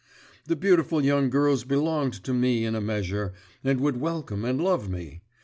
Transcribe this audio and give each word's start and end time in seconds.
The 0.47 0.55
beautiful 0.55 1.05
young 1.05 1.29
girls 1.29 1.63
belonged 1.63 2.13
to 2.23 2.33
me 2.33 2.65
in 2.65 2.73
a 2.73 2.81
measure, 2.81 3.33
and 3.63 3.79
would 3.81 4.01
welcome 4.01 4.43
and 4.43 4.59
love 4.59 4.89
me. 4.89 5.21